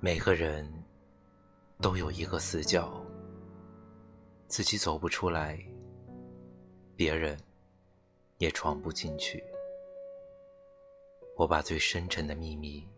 [0.00, 0.64] 每个人
[1.82, 3.04] 都有一个死角，
[4.46, 5.58] 自己走不出来，
[6.94, 7.36] 别人
[8.36, 9.42] 也闯不进去。
[11.36, 12.88] 我把最深沉的秘密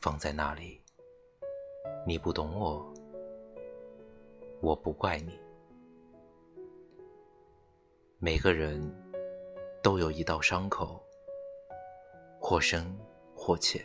[0.00, 0.82] 放在那里，
[2.06, 2.94] 你不懂我，
[4.62, 5.38] 我不怪你。
[8.18, 8.80] 每个人
[9.82, 10.98] 都有一道伤口，
[12.40, 12.98] 或深
[13.36, 13.84] 或浅，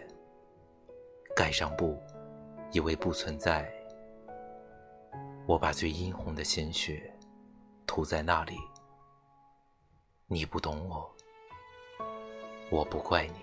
[1.36, 2.02] 盖上布，
[2.71, 3.71] 以为不存在。
[5.45, 7.12] 我把最殷红的鲜血
[7.85, 8.57] 涂在那里，
[10.27, 11.09] 你不懂我，
[12.70, 13.34] 我不怪你。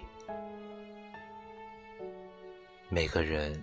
[2.90, 3.60] 每个人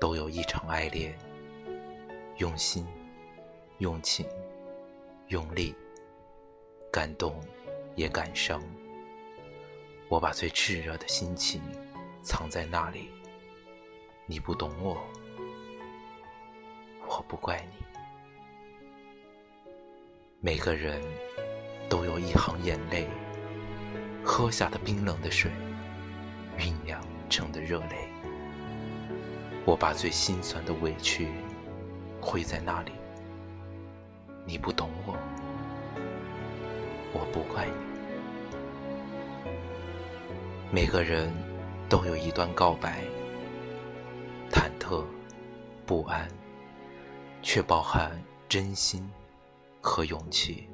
[0.00, 1.18] 都有一场爱恋，
[2.38, 2.86] 用心、
[3.78, 4.26] 用情、
[5.28, 5.74] 用力。
[6.92, 7.40] 感动，
[7.96, 8.62] 也感伤。
[10.10, 11.62] 我把最炽热的心情
[12.22, 13.10] 藏在那里。
[14.32, 14.96] 你不懂我，
[17.06, 17.84] 我不怪你。
[20.40, 21.02] 每个人
[21.86, 23.06] 都有一行眼泪，
[24.24, 25.50] 喝下的冰冷的水，
[26.58, 28.08] 酝酿成的热泪。
[29.66, 31.28] 我把最心酸的委屈
[32.18, 32.92] 挥在那里。
[34.46, 35.14] 你不懂我。
[37.12, 37.74] 我不怪你。
[40.70, 41.30] 每个人
[41.86, 43.04] 都有一段告白，
[44.82, 45.04] 忑、
[45.86, 46.28] 不安，
[47.40, 49.08] 却饱含真心
[49.80, 50.68] 和勇气。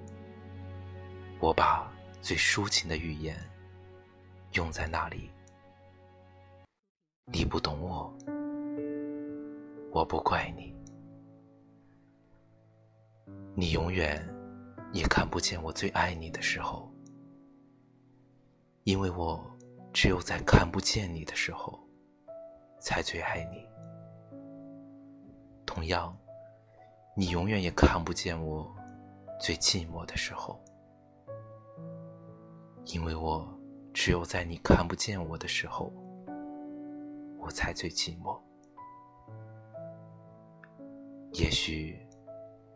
[1.38, 1.92] 我把
[2.22, 3.36] 最抒情的语言
[4.52, 5.30] 用在那里。
[7.26, 8.10] 你不懂我，
[9.92, 10.74] 我不怪你。
[13.54, 14.26] 你永远。
[14.90, 16.90] 也看不见我最爱你的时候，
[18.84, 19.38] 因为我
[19.92, 21.78] 只有在看不见你的时候，
[22.80, 23.68] 才最爱你。
[25.78, 26.12] 同样，
[27.14, 28.68] 你永远也看不见我
[29.38, 30.60] 最寂寞的时候，
[32.86, 33.48] 因为我
[33.94, 35.92] 只有在你看不见我的时候，
[37.38, 38.36] 我才最寂寞。
[41.34, 41.96] 也许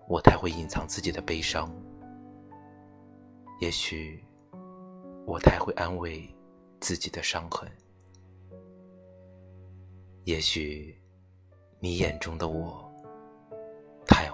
[0.06, 1.69] 我太会隐藏自己的悲伤。
[3.60, 4.24] 也许
[5.26, 6.32] 我太会安慰
[6.80, 7.69] 自己的伤痕，
[10.22, 10.96] 也许
[11.80, 12.81] 你眼中的我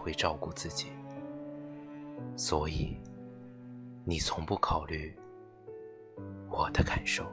[0.08, 0.86] 会照顾自己，
[2.34, 2.96] 所以
[4.06, 5.14] 你从不考虑
[6.48, 7.26] 我的感受。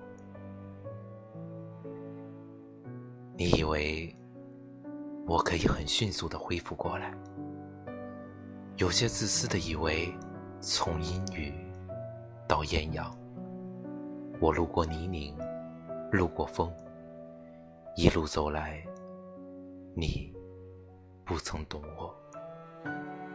[3.38, 4.14] 你以为
[5.26, 7.18] 我可以很迅速的恢复过来，
[8.76, 10.14] 有些自私的以为
[10.60, 11.54] 从阴雨。
[12.46, 13.18] 到艳阳，
[14.42, 15.34] 我路过泥泞，
[16.12, 16.70] 路过风，
[17.96, 18.86] 一路走来，
[19.96, 20.32] 你
[21.24, 22.14] 不曾懂我，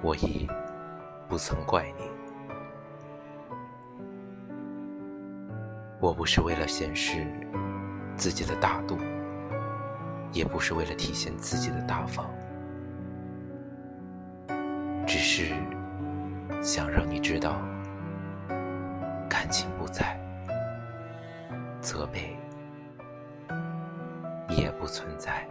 [0.03, 0.49] 我亦
[1.29, 2.11] 不曾怪你。
[6.01, 7.27] 我不是为了显示
[8.17, 8.97] 自己的大度，
[10.33, 12.27] 也不是为了体现自己的大方，
[15.07, 15.55] 只是
[16.63, 17.61] 想让你知道。
[19.29, 20.19] 感情不在，
[21.81, 22.37] 责备
[24.49, 25.47] 也不存在。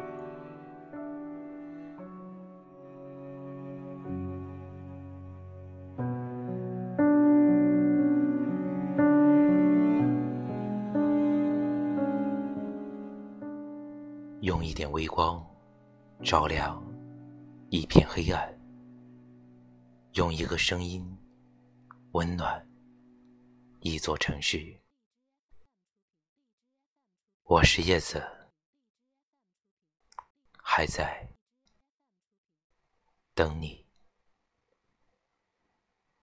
[14.41, 15.45] 用一点微光
[16.23, 16.81] 照亮
[17.69, 18.57] 一片黑暗，
[20.13, 21.05] 用一个声音
[22.13, 22.65] 温暖。
[23.81, 24.81] 一座城市，
[27.43, 28.21] 我是叶子，
[30.57, 31.29] 还在
[33.33, 33.78] 等你。